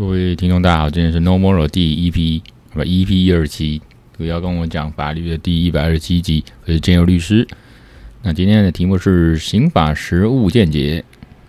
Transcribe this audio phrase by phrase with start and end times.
[0.00, 2.42] 各位听众，大家好，今天是 No More 第一 EP
[2.72, 3.82] 不 EP 一二七，
[4.16, 7.46] 主要跟我讲法律的第一百二十七集，我是建佑律师。
[8.22, 11.04] 那今天的题目是刑法实务见解，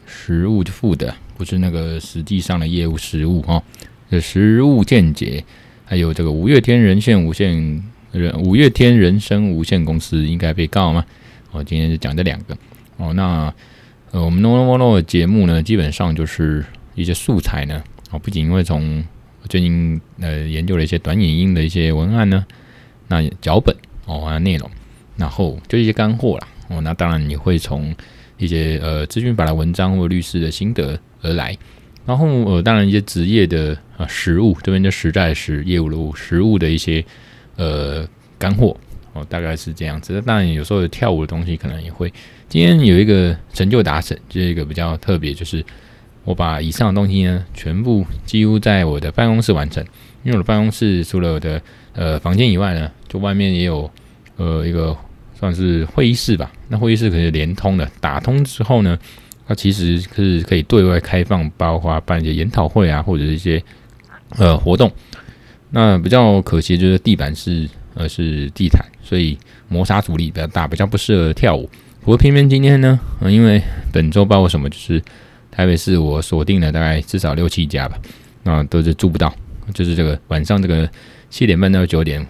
[0.05, 3.63] 实务就负的，不是那个实际上的业务实务哈，
[4.09, 5.45] 这实务见解，
[5.85, 11.05] 还有这个五月天人线无限人五月天人生无限公司应该被告吗？
[11.51, 12.57] 哦，今天就讲这两个
[12.97, 13.13] 哦。
[13.13, 13.53] 那
[14.11, 16.65] 呃，我们 No More 的节目呢，基本上就是
[16.95, 17.81] 一些素材呢。
[18.11, 19.03] 哦，不仅因为从
[19.47, 22.45] 最近呃研究了一些短影音的一些文案呢，
[23.07, 23.75] 那脚本
[24.05, 24.69] 哦还有内容，
[25.15, 27.95] 然后就一些干货啦哦，那当然你会从
[28.37, 31.57] 一些呃资讯法的文章或律师的心得而来，
[32.05, 37.03] 然后呃当然一些职业的啊实务这边就实在是业务的实务的一些
[37.55, 38.07] 呃
[38.37, 38.75] 干货
[39.13, 40.21] 哦，大概是这样子。
[40.21, 42.11] 当然有时候跳舞的东西可能也会。
[42.49, 45.63] 今天有一个成就达成，这一个比较特别，就是。
[46.23, 49.83] 我把以上的东西呢，全部几乎在我的办公室完成。
[50.23, 51.59] 因为我的办公室除了我的
[51.93, 53.89] 呃房间以外呢，就外面也有
[54.35, 54.95] 呃一个
[55.33, 56.51] 算是会议室吧。
[56.67, 58.95] 那会议室可是连通的，打通之后呢，
[59.47, 63.59] 它其实是可以对外开放，包括办一些研讨会啊，或者一些
[64.37, 64.91] 呃活动。
[65.71, 69.35] 那比较可惜就是地板是呃是地毯，所以
[69.69, 71.67] 摩擦阻力比较大，比较不适合跳舞。
[72.01, 73.59] 不过偏偏今天呢，呃、因为
[73.91, 75.01] 本周包括什么就是。
[75.51, 77.99] 台北市我锁定了大概至少六七家吧，
[78.43, 79.31] 那都是租不到，
[79.73, 80.89] 就是这个晚上这个
[81.29, 82.25] 七点半到九点，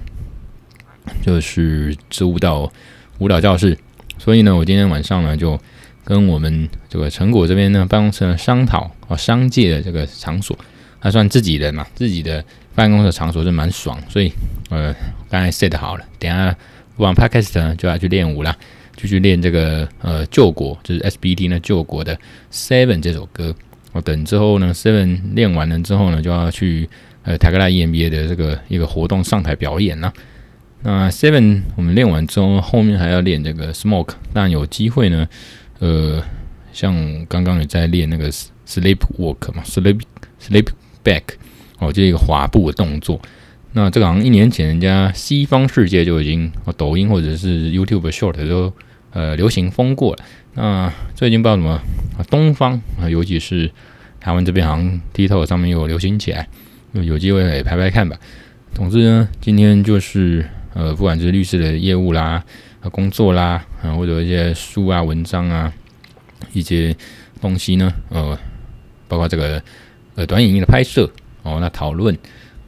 [1.24, 2.72] 就是租不到
[3.20, 3.78] 舞蹈教室，
[4.18, 5.58] 所以呢，我今天晚上呢就
[6.04, 10.58] 跟我们这个成果这边呢办公室商讨啊，商借的这个场所，
[11.00, 14.34] 还算自己的嘛，自己的办公室场所是蛮爽，所以
[14.70, 14.92] 呃
[15.30, 16.48] 刚才 set 好了，等下
[16.98, 18.58] 录完 podcast 呢就要去练舞了。
[19.02, 22.16] 继续练这个呃救国，就是 SBT 呢救国的
[22.52, 23.56] Seven 这首歌。
[23.94, 26.88] 我等之后呢，Seven 练完了之后呢，就要去
[27.24, 30.14] 呃台科大 EMBA 的这个一个活动上台表演了。
[30.84, 34.14] 那 Seven 我们练完之后，后面还要练这个 Smoke。
[34.34, 35.28] 但有机会呢，
[35.80, 36.24] 呃，
[36.72, 40.00] 像刚刚也在练那个 Sleep Walk 嘛，Sleep
[40.40, 40.68] Sleep
[41.04, 41.24] Back
[41.80, 43.20] 哦，就一个滑步的动作。
[43.74, 48.72] 那这个好像一年前，人家西方世界就已经，抖音或者是 YouTube Short 都
[49.12, 50.24] 呃流行风过了。
[50.54, 51.82] 那最近不知道怎么，
[52.30, 53.72] 东方啊，尤其是
[54.20, 56.48] 台湾这边，好像 TikTok 上面又流行起来，
[56.94, 58.18] 有机会也拍拍看吧。
[58.74, 62.44] 总之呢，今天就是呃，不管是律师的业务啦、
[62.92, 65.72] 工作啦，啊或者一些书啊、文章啊
[66.54, 66.96] 一些
[67.40, 68.38] 东西呢，呃，
[69.08, 69.62] 包括这个
[70.16, 71.10] 呃短影音的拍摄
[71.44, 72.18] 哦，那讨论。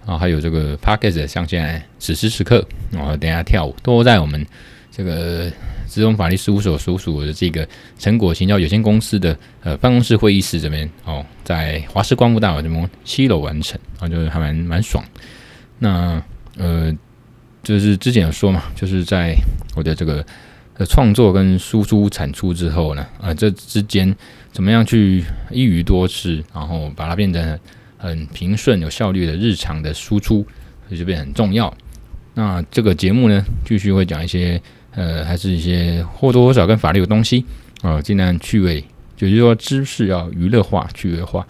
[0.05, 4.45] 啊，还有这个 Podcast 像现在此时此刻，然哦，等下跳舞都在我们
[4.91, 5.49] 这个
[5.93, 7.67] 资通法律事务所所属的这个
[7.99, 15.03] 成果行销有限公司的呃办公室会议室这边哦，在华视光复大楼这边七楼完成，啊，就是还蛮蛮爽。
[15.79, 16.21] 那
[16.57, 16.91] 呃，
[17.61, 19.35] 就是之前有说嘛，就是在
[19.75, 20.25] 我的这个
[20.77, 24.15] 呃创作跟输出产出之后呢，啊、这之间
[24.51, 27.59] 怎么样去一鱼多吃，然后把它变成。
[27.95, 30.45] 很平顺、有效率的日常的输出，
[30.89, 31.73] 所以这边很重要。
[32.33, 34.61] 那这个节目呢，继续会讲一些
[34.95, 37.45] 呃，还是一些或多或少跟法律有东西
[37.81, 38.83] 啊，尽量趣味，
[39.17, 41.45] 就是说知识要娱乐化、趣味化。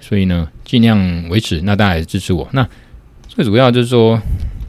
[0.00, 1.62] 所以呢，尽量维持。
[1.62, 2.46] 那大家也支持我。
[2.52, 2.68] 那
[3.26, 4.20] 最主要就是说，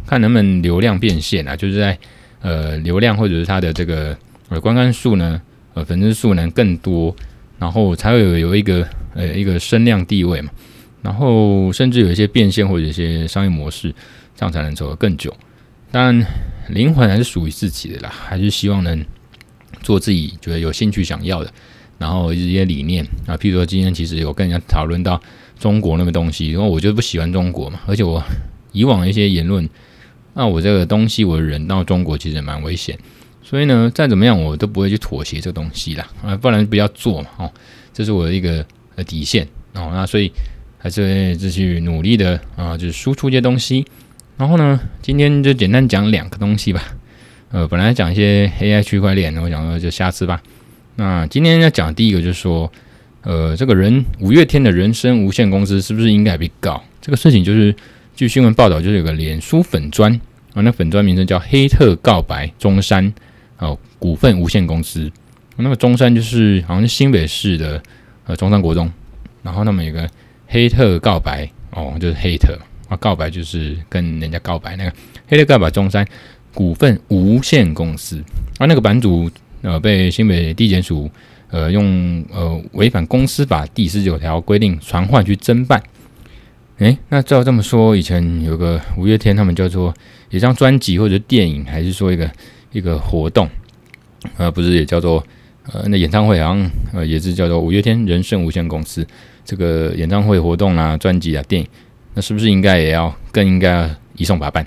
[0.08, 1.98] 看能不能流量变现啊，就是在
[2.42, 5.42] 呃流量或者是它的这个呃观看数呢，
[5.74, 7.14] 呃粉丝数能更多，
[7.60, 10.50] 然后才会有有一个呃一个声量地位嘛。
[11.02, 13.94] 然后甚至有一些变现或者一些商业模式，
[14.36, 15.36] 这样才能走得更久。
[15.96, 16.28] 当然，
[16.68, 19.02] 灵魂还是属于自己的啦，还是希望能
[19.82, 21.50] 做自己觉得有兴趣想要的。
[21.98, 25.18] 然后一些理念啊，譬如说今天其实有跟人家讨论到
[25.58, 28.22] 中国那个东西，因为我就不喜欢中国嘛，而且我
[28.74, 29.70] 以往一些言论，
[30.34, 33.00] 那我这个东西我的人到中国其实也蛮危险，
[33.42, 37.54] 所以呢，再怎么样我都不会去妥协这个东西啦，啊，不然不要做嘛，哦，
[37.94, 38.66] 这是我的一个
[38.96, 40.30] 呃底线哦，那所以。
[40.78, 43.84] 还是会继续努力的啊，就是输出一些东西。
[44.38, 46.84] 然后呢，今天就简单讲两个东西吧。
[47.52, 50.42] 呃，本来讲一些 AI 区块链，我想说就下次吧。
[50.96, 52.72] 那今天要讲第一个就是说，
[53.22, 56.84] 呃，这个人五月天的人生无限公司是不是应该被告？
[57.02, 57.74] 这个事情就是
[58.16, 60.12] 据新闻报道，就是有个脸书粉专
[60.54, 63.14] 啊，那粉专名称叫黑特告白中山
[63.60, 65.12] 哦股份无限公司。
[65.56, 67.82] 那么中山就是好像是新北市的
[68.26, 68.92] 呃中山国中，
[69.44, 70.10] 然后那么有个。
[70.48, 72.56] 黑特告白哦，就是黑特
[72.88, 74.94] 啊，告白就是跟人家告白那个
[75.28, 76.06] 黑特告白中山
[76.54, 78.24] 股份无限公司
[78.58, 79.30] 啊，那个版主
[79.62, 81.10] 呃被新北地检署
[81.50, 85.82] 呃用呃违反公司法第十九条规定传唤去侦办，
[86.78, 89.94] 诶，那照这么说，以前有个五月天，他们叫做
[90.30, 92.30] 一张专辑或者电影，还是说一个
[92.72, 93.50] 一个活动，
[94.38, 95.26] 呃，不是也叫做
[95.72, 99.06] 呃，那演唱会好像呃也是叫做五月天人生无限公司
[99.44, 101.68] 这个演唱会活动啊、专辑啊、电影，
[102.16, 104.66] 那是不是应该也要更应该移送法办？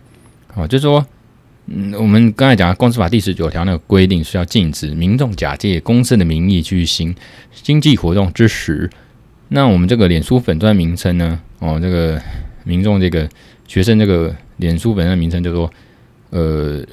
[0.55, 1.05] 哦，就是说，
[1.67, 7.15] 嗯，我们刚才讲公司法第十九条那个规定是要禁止民众假借公司的名义去行
[7.53, 8.89] 经济活动之时，
[9.49, 11.41] 那我们这个脸书粉专名称呢？
[11.59, 12.21] 哦，这个
[12.65, 13.29] 民众这个
[13.67, 15.73] 学生这个脸书粉专名称叫做
[16.31, 16.85] 呃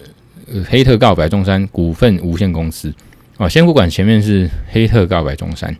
[0.67, 2.93] 黑特告白中山股份无限公司
[3.37, 5.75] 哦，先不管前面是黑特告白中山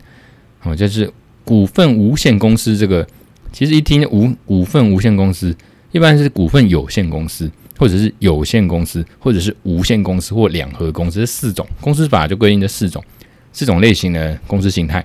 [0.64, 1.10] 哦，就是
[1.44, 3.08] 股份无限公司这个，
[3.56, 5.56] 其实一听无股份无限公司，
[5.94, 13.02] 一般是股份有限公司，或者是有限公司，或者是无限公司或两合公司这四种公司法就规定这四种
[13.54, 15.02] 四种类型的公司形态。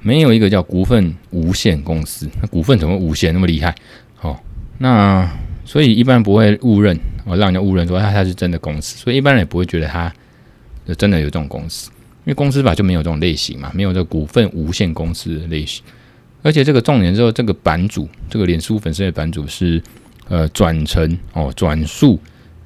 [0.00, 3.72] 没有一个叫股份无限公司，那股份怎么无限那么厉害？
[4.20, 4.36] 哦，
[4.78, 5.30] 那
[5.64, 10.12] 所以一般不会误认哦，让人家误认说它它是真的公司，所以一般人也不会觉得它
[10.84, 11.88] 就真的有这种公司，
[12.24, 15.84] 因为公司法就没有这种类型嘛，没有这股份无限公司的类型。
[16.42, 19.82] 而且这个重点之后，这个版主，这个脸书粉丝的版主是
[20.28, 22.18] 呃转成哦转述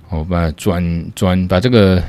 [0.09, 2.03] 哦把转转把这个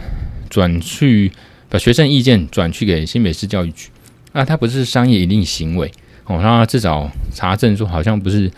[0.49, 1.31] 转去
[1.69, 3.89] 把学生意见转去给新北市教育局。
[4.33, 5.91] 那他不是商业营利行为
[6.25, 8.51] 哦，他至少查证说好像不是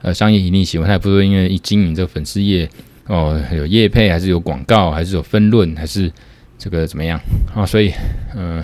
[0.00, 2.68] 呃商业营利行为，他也不是因为经营这个粉丝页
[3.06, 6.12] 哦有业配还是有广告还是有分论还是
[6.58, 7.20] 这个怎么样
[7.54, 7.92] 啊、所以
[8.34, 8.62] 呃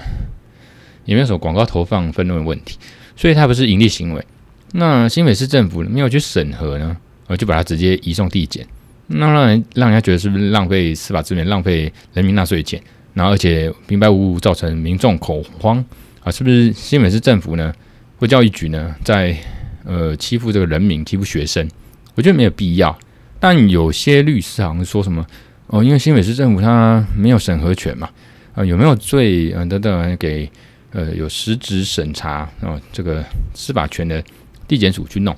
[1.04, 2.78] 也没有什么广告投放分论问题，
[3.18, 4.24] 所以它不是盈利行为。
[4.72, 8.64] 那新北市政府没有去审核呢，呃就把它直接移送地检，
[9.08, 12.80] 那让人让人家觉得是不是浪费司法资源、浪费人民纳税钱，
[13.14, 15.84] 然后而且平白无故造成民众恐慌。
[16.22, 17.72] 啊，是不是新北市政府呢，
[18.18, 19.36] 或教育局呢，在
[19.84, 21.68] 呃欺负这个人民，欺负学生？
[22.14, 22.96] 我觉得没有必要。
[23.40, 25.24] 但有些律师好像说什么
[25.68, 28.10] 哦，因为新北市政府他没有审核权嘛，
[28.54, 30.50] 啊、有没有罪啊等等，给
[30.98, 33.24] 呃有实质审查啊、呃、这个
[33.54, 34.22] 司法权的
[34.66, 35.36] 地检署去弄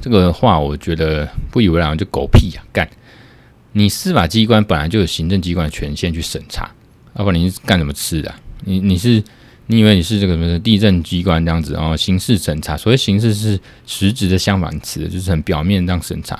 [0.00, 2.88] 这个话，我觉得不以为然，就狗屁呀、干，
[3.72, 6.70] 你司法机关本来就有行政机关的权限去审查，
[7.16, 8.34] 要不然你是干什么吃的、
[8.64, 9.22] 你你是？
[9.68, 11.96] 你以为你是这个什么地震机关这样子哦？
[11.96, 16.38] 刑事审查，所谓刑事是实质的相反词，就是很表面这样审查。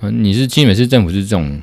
[0.00, 1.60] 嗯，你是新北市政府是这种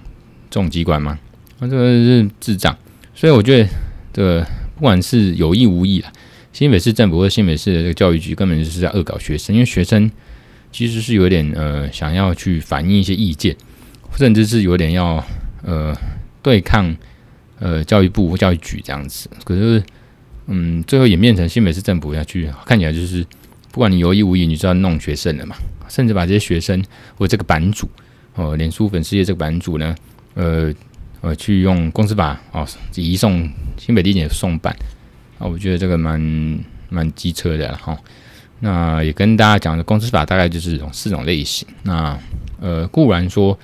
[0.49, 1.17] 这种机关吗？
[1.59, 2.77] 啊，这个是智障。
[3.15, 3.69] 所以我觉得
[4.13, 6.11] 这个不管是有意无意啊，
[6.53, 10.11] 新北市政府或新北市的这个教育局根本就是在恶搞学生，因为学生
[10.71, 13.55] 其实是有点呃想要去反映一些意见，
[14.17, 15.23] 甚至是有点要
[15.63, 15.95] 呃
[16.41, 16.95] 对抗
[17.59, 19.83] 呃教育部或教育局这样子，可是。
[20.47, 23.25] 嗯，最后演变成新北市政府要去，看起来就是
[23.71, 25.55] 不管你有意无意，你就要弄学生了嘛，
[25.89, 26.79] 甚至把这些学生
[27.15, 27.89] 或这个版主
[28.35, 29.95] 哦，脸书粉丝页这个版主呢，
[30.35, 30.71] 呃
[31.21, 34.75] 呃，去用公司法哦移送新北地检送办
[35.39, 36.19] 啊，我觉得这个蛮
[36.89, 37.97] 蛮机车的哈、
[38.59, 41.67] 那也跟大家讲的公司法大概就是这种四种类型。
[41.83, 42.17] 那
[42.59, 43.57] 呃固然说，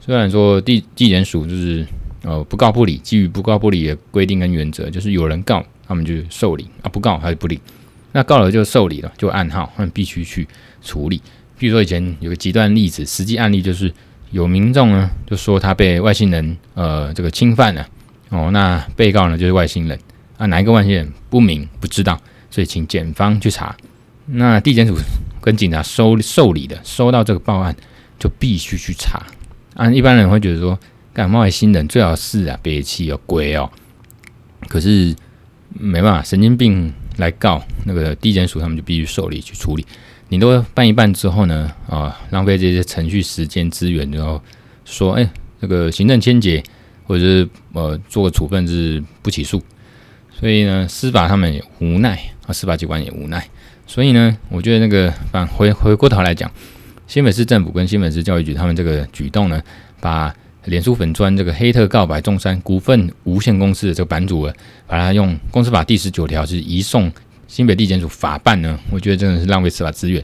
[0.00, 1.86] 虽然说地地检署就是
[2.22, 5.64] 呃不告不理，基于不告不理的规定跟原则，就是有人告。
[5.88, 7.60] 他们就受理啊，不告还是不理，
[8.10, 10.44] 那告了就受理了，就案号，他们必须去
[10.82, 11.22] 处理。
[11.56, 13.88] 比如说以前有个极端例子，实际案例就是
[14.30, 17.86] 有民众呢就说他被外星人呃这个侵犯了
[18.30, 19.98] 哦，那被告呢就是外星人
[20.36, 23.76] 啊，哪一个外星人不明不知道，所以请检方去查。
[24.26, 24.96] 那地检署
[25.40, 27.74] 跟警察收受理的，收到这个报案
[28.18, 29.22] 就必须去查。
[29.74, 30.78] 啊，一般人会觉得说，
[31.12, 33.70] 干外星人最好是啊，别气有鬼哦，
[34.68, 35.14] 可是。
[35.78, 39.84] 没办法，神经病来告那个地检署，他们就必须受理去处理。
[40.28, 44.40] 你都办一办之后呢，啊，浪费这些程序时间资源，然后
[44.84, 45.28] 说，哎，
[45.60, 46.62] 这个行政签结
[47.04, 49.62] 或者是呃做个处分是不起诉。
[50.30, 53.48] 所以呢，司法他们也无奈啊，司法机关也无奈。
[53.86, 56.50] 所以呢，我觉得那个反回回过头来讲，
[57.06, 59.62] 新北市政府跟新北市教育局他们这个举动呢，
[60.00, 60.34] 把。
[60.66, 64.52] 脸书粉专这个黑特告白中山股份无限公司的这个版主啊，
[64.88, 67.08] 把它用公司法第十九条是移送
[67.48, 70.22] 新北地检署法办呢，我觉得真的是浪费司法资源，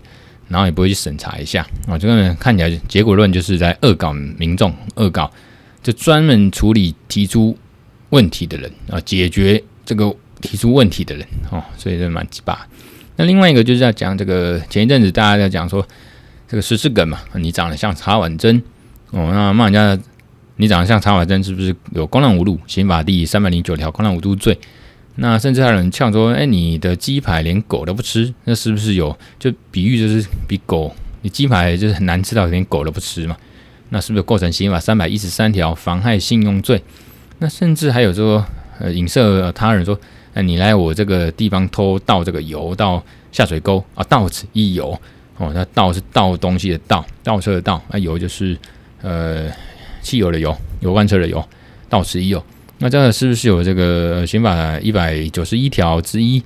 [0.48, 5.30] 然后也不会去审查一下啊，这个看起来结果论就是在恶搞民众，恶搞
[5.82, 7.56] 就专门处理提出
[8.10, 12.66] 问题的人啊，解决这个提出问题的人哦，所以这蛮鸡巴。
[13.16, 15.86] 那另外一个就是要讲这个前一阵子大家在讲说
[16.48, 18.62] 这个十四梗嘛，你长得像茶碗珍
[19.10, 19.98] 哦，那骂人家。
[20.56, 22.60] 你长得像茶碗珍，是不是有公然侮辱？
[22.66, 24.56] 刑法第三百零九条公然侮辱罪。
[25.24, 29.16] 那甚至还有人呛说：“哎，你的鸡排连狗都不吃，那是不是有？
[29.38, 33.36] 就比喻就是比狗你鸡排就是很难吃到连狗都不吃嘛，
[33.90, 36.82] 那是不是构成刑法三百一十三条妨害信用罪？
[37.38, 38.44] 那甚至还有说，
[38.80, 39.96] 呃，影射他人说，
[40.34, 43.00] 哎，你来我这个地方偷倒这个油到
[43.30, 44.90] 下水沟啊，到此一游
[45.36, 48.58] 哦，那倒是倒东西的倒，倒车的倒，那油就是
[49.02, 49.48] 呃
[50.00, 51.48] 汽油的油，油罐车的油，
[51.88, 52.44] 到此一游。
[52.82, 56.42] 那这样是不是有这个刑法一百九十一条之一？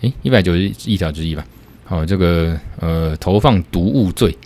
[0.00, 1.46] 诶，一百九十一条之一吧。
[1.84, 4.36] 好，这个呃投放毒物罪，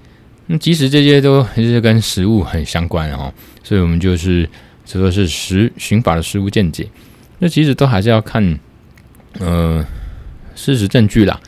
[0.48, 4.48] 那其实这些都还是跟食物很相关哦，所以我们就是。
[4.90, 6.88] 这说是食刑法的食物见解，
[7.40, 8.58] 那其实都还是要看，
[9.38, 9.84] 呃，
[10.54, 11.38] 事实证据啦。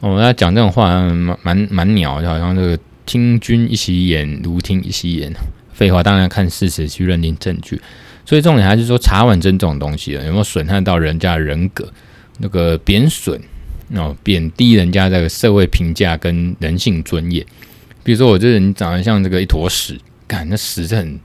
[0.00, 5.32] 我们要讲这种话，蛮蛮蛮鸟，就好像这个听君一席言，如听一席言。
[5.72, 7.80] 废话，当然看事实去认定证据。
[8.24, 11.92] 所以重点还是说查宛珍这种东西有没有损害到人家的人格，
[12.38, 13.40] 那个贬损
[13.94, 17.44] 哦，贬低人家这个社会评价跟人性尊严。
[18.02, 21.20] 比如说我这人长得像这个一坨屎，干那屎是很。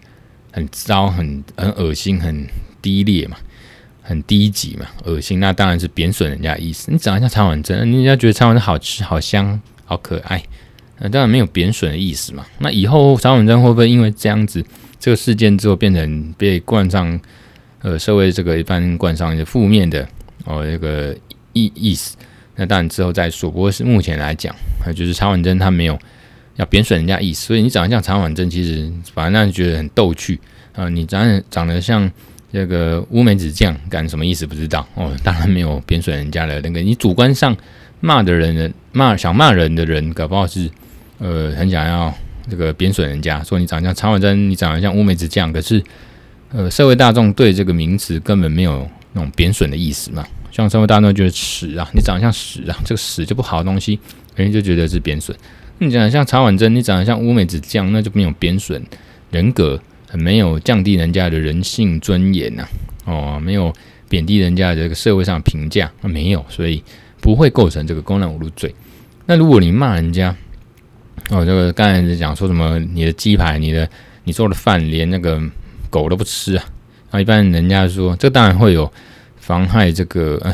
[0.49, 2.47] 很糟，很很恶心，很
[2.81, 3.37] 低劣嘛，
[4.01, 5.39] 很低级嘛，恶心。
[5.39, 6.91] 那当然是贬损人家的意思。
[6.91, 10.43] 你长得像曹婉珍，人家觉得曹婉珍好吃、好香、好可爱，
[10.97, 12.43] 那当然没有贬损的意思嘛。
[12.57, 14.65] 那以后曹婉珍会不会因为这样子
[14.99, 17.19] 这个事件之后变成被冠上
[17.81, 20.07] 呃社会这个一般冠上一些负面的
[20.45, 21.15] 哦这个
[21.53, 22.15] 意意思？
[22.55, 23.51] 那当然之后再说。
[23.51, 24.55] 不过是目前来讲，
[24.95, 25.97] 就是曹婉珍他没有。
[26.57, 30.39] 要贬损人家意思，所以你长得像曹婉珍，其实反而让人觉得很逗趣
[30.73, 30.89] 啊！
[30.89, 32.11] 你长得长得像
[32.51, 35.15] 这个乌梅子酱，干什么意思不知道哦？
[35.23, 37.55] 当然没有贬损人家的那个，你主观上
[37.99, 40.67] 骂的人的骂想骂人的人，搞不好是
[41.19, 42.11] 呃很想要
[42.49, 45.83] 这个贬损人家，说你长得像曹婉珍，你长得像乌梅子酱，可是
[46.51, 50.25] 呃社会大众对这个名词根本没有那种贬损的意思嘛？
[50.51, 53.99] 像社会大众觉得屎啊，你长得像屎啊，这个屎就不好的东西，
[54.35, 55.37] 人家就觉得是贬损。
[55.79, 58.83] 你长得像曹婉珍，你长得像乌梅子酱，那就没有贬损
[59.29, 62.67] 人格，很没有降低人家的人性尊严呐、
[63.05, 63.71] 哦，没有
[64.09, 66.81] 贬低人家的这个社会上评价，那没有，所以
[67.21, 68.73] 不会构成这个公然侮辱罪。
[69.27, 70.35] 那如果你骂人家，
[71.29, 73.89] 哦，这个刚才讲说什么，你的鸡排，你的
[74.23, 75.41] 你做的饭，连那个
[75.89, 76.65] 狗都不吃啊，
[77.11, 78.91] 啊，一般人家说，这当然会有
[79.37, 80.53] 妨害这个，呃，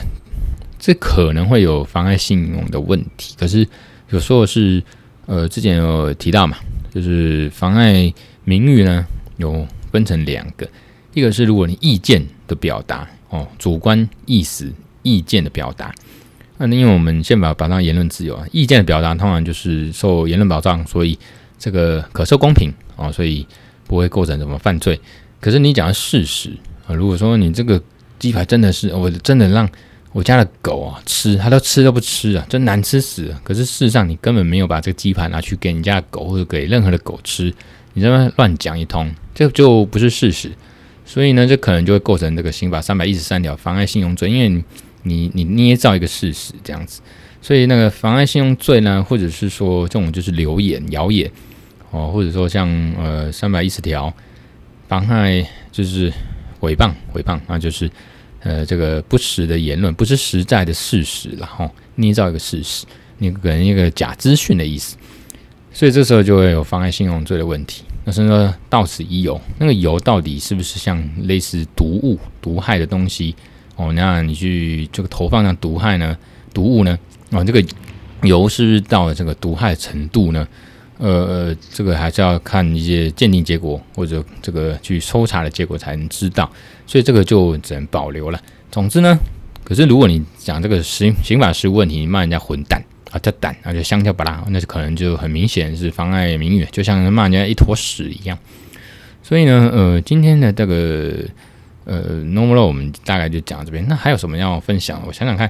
[0.80, 3.68] 这可能会有妨害信用的问题，可是
[4.10, 4.84] 有时候是。
[5.26, 6.58] 呃，之前有提到嘛，
[6.94, 8.14] 就是妨碍
[8.44, 9.06] 名誉呢，
[9.38, 10.68] 有分成两个，
[11.14, 14.70] 一个是如果你意见的表达哦，主观意思
[15.02, 15.96] 意见的表达，
[16.58, 21.18] 那因为我们宪法保障言论自由啊，意见的表达通常就是受言论保障，所以
[21.58, 23.46] 这个可受公平哦，所以
[23.88, 25.00] 不会构成什么犯罪。
[25.40, 26.52] 可是你讲的事实
[26.88, 27.82] 啊，如果说你这个
[28.20, 29.70] 鸡排真的是我真的让。
[30.14, 33.42] 我家的狗啊，吃它都吃都不吃啊，真难吃死了。
[33.44, 37.52] 可是事实上，你根本没有把这个鸡排拿去给你家狗或者给任何的狗吃，
[37.94, 40.52] 你这么乱讲一通，这就不是事实。
[41.04, 44.64] 所以呢，这可能就会构成这个刑法三百一十三条妨碍信用罪，因为
[45.04, 47.02] 你你捏造一个事实这样子。
[47.42, 51.30] 所以那个妨碍信用罪呢，或者是说这种就是流言、谣言
[51.92, 52.68] 哦，或者说像
[52.98, 54.14] 呃三百一十条
[54.88, 56.12] 妨害就是
[56.60, 57.90] 诽谤、诽谤啊，就是。
[58.46, 62.86] 呃，这个不实的言论不是实在的事实，然后捏造一个事实，
[63.18, 64.98] 你可能一个假资讯的意思，
[65.72, 67.86] 所以这时候就会有妨碍信用罪的问题。
[68.04, 73.34] 那甚至说到此一游，那个游到底是不是像类似毒物、毒害的东西？
[73.76, 76.18] 哦，那你去这个投放上毒害呢？
[76.54, 76.98] 毒物呢？
[77.32, 77.64] 哦，这个
[78.22, 80.48] 油是不是到了这个毒害程度呢？
[81.00, 86.50] 呃呃，这个还是要看一些鉴定结果或者这个去抽查的结果才能知道，
[86.86, 88.40] 所以这个就只能保留了。
[88.72, 89.18] 总之呢，
[89.64, 98.38] 可是如果你讲这个刑刑法实务问题，骂人家混蛋啊，叫蛋，而且香蕉巴拉，那就可能就很明显是妨碍名誉，就像骂人家一坨屎一样。
[99.24, 101.26] 所以呢，呃，今天的这个
[101.86, 103.86] 呃 normal 我们大概就讲到这边。
[103.88, 105.02] 那还有什么要分享？
[105.06, 105.50] 我想想看。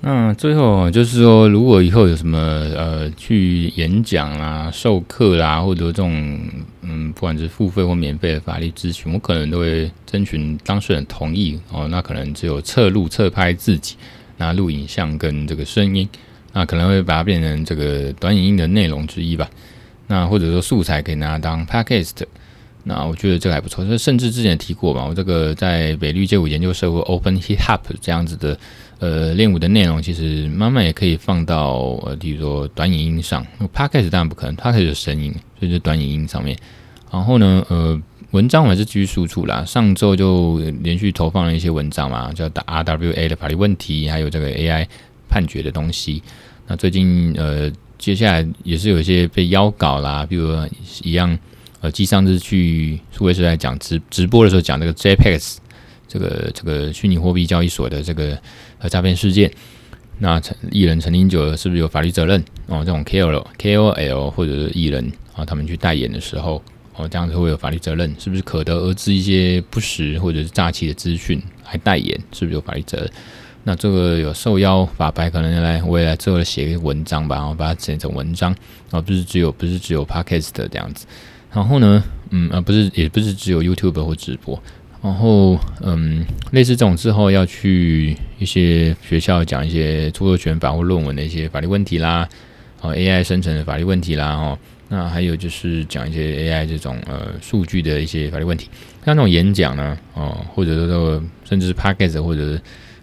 [0.00, 6.40] 那最后就是说，如果以后有什么呃去演讲啦、授课啦，或者这种
[6.82, 11.88] 嗯，不管是付费或免费的法律咨询，我可能都会征询当事人同意哦。
[11.88, 13.96] 那可能只有侧录、侧拍自己，
[14.36, 16.08] 那录影像跟这个声音，
[16.52, 19.50] 那可能会把它变成这个短影音的内容之一吧。
[20.06, 22.22] 那或者说素材可以拿来当 podcast，
[22.88, 23.84] 那我觉得这个还不错。
[23.84, 28.58] 就甚至之前提过嘛，我这个在北律街舞研究社或 Open Hip Hop 这样子的。
[29.00, 33.46] 呃，练舞的内容其实慢慢也可以放到呃，比如说短影音上。
[33.72, 36.58] Podcast 当然不可能，Podcast 有声音，所以就短影音上面。
[37.12, 37.96] 然后呢，呃，
[38.32, 39.64] 文章我还是继续输出啦。
[39.64, 44.84] 上周就连续投放了一些文章嘛，叫 RWA 的法律问题，还有这个 AI
[45.28, 46.20] 判决的东西。
[46.66, 50.52] 那最近呃，接下来也是有一些被邀稿啦，比如
[51.04, 51.38] 一样，
[51.80, 55.56] 呃，继上次去数位时代讲直直播的时候讲这个 JPEX
[56.08, 58.36] 这个这个虚拟货币交易所的这个
[58.78, 59.50] 呃诈骗事件，
[60.18, 62.42] 那陈艺人陈零九是不是有法律责任？
[62.66, 66.62] 哦，这种 KOL KOL 或者是艺人啊，他们去代言的时候，
[66.96, 68.12] 哦，这样子会有法律责任？
[68.18, 73.10] 是不是可得而知一些不实或者是诈欺的资讯还代言，是不是有法律责任？
[73.64, 78.50] 那这个有受邀法白可能来我也来最后写一个文章吧，然后把它写成文章，
[78.90, 81.06] 然后不是只有不是只有 Podcast 这样子，
[81.52, 84.60] 然后呢，嗯啊不是也不是只有 YouTube 或直播，
[85.02, 92.28] 然后嗯类似这种之后要去一些学校讲一些著作权法或论文的一些法律问题啦，
[92.80, 98.68] 哦 AI 生成的法律问题啦，哦那还有就是讲一些 AI 这种呃数据的一些法律问题，
[99.04, 102.58] 像那种演讲呢，哦或者说甚至是 Podcast 或者。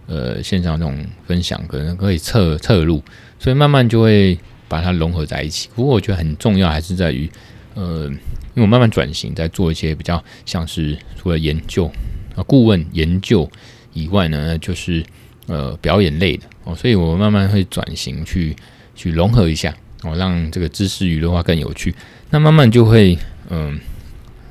[0.08, 3.02] 呃，线上这种分享可能可以侧侧录，
[3.40, 4.38] 所以慢慢就会
[4.68, 5.68] 把它融合在一起。
[5.74, 7.28] 不过我觉得很重要还是在于，
[7.76, 11.86] 呃，因为我慢慢转型，在做一些比较像是除了研究
[12.34, 13.48] 啊顾问研究
[13.92, 15.04] 以外呢，就是
[15.46, 18.56] 呃表演类的哦，所以我慢慢会转型去
[18.96, 21.94] 去融合一下哦，让这个知识娱乐化更有趣。
[22.30, 23.16] 那慢慢就会
[23.50, 23.78] 嗯、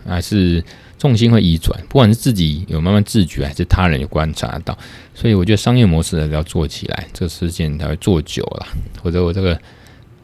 [0.08, 0.64] 还是。
[0.98, 4.76] 重心会移转，不管是自己有慢慢自觉，还是他人有观察到，
[5.14, 8.68] 所以我觉得商业模式还是要做起来，这个事情才会做久了。
[9.04, 9.60] 或者我这个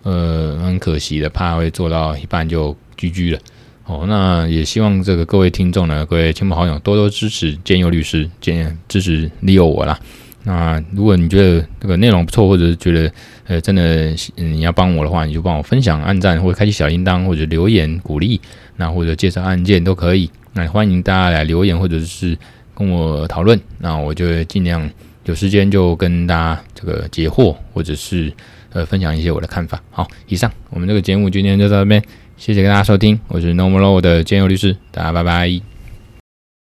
[0.03, 3.39] 呃很可惜的，怕会做到一半就居居了。
[3.85, 9.99] 哦，那也希望这个各位听众呢，各位亲朋好友多多支持建佑律师，建支持 Leo 我啦。
[10.43, 13.11] 那如果你觉得这个内容不错，或者是觉得
[13.47, 18.39] 呃真的你要帮我的话，你就帮我分享、按赞，或者开启小铃铛，或者留言鼓励，
[18.77, 20.29] 那或者介绍案件都可以。
[20.53, 22.37] 那欢迎大家来留言，或者是
[22.73, 24.89] 跟我讨论，那我就尽量
[25.25, 28.31] 有时间就跟大家这个解惑，或者是
[28.71, 29.81] 呃分享一些我的看法。
[29.91, 32.01] 好，以上我们这个节目今天就到这边，
[32.41, 35.70] 谢谢大家收听，我是 Normal Law 的建佑律师，大家拜拜。